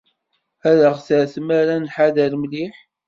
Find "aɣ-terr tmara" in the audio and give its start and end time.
0.87-1.73